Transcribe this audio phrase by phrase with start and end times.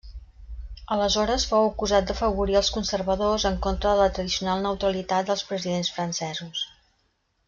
[0.93, 6.65] Aleshores fou acusat d'afavorir als conservadors en contra de la tradicional neutralitat dels presidents francesos.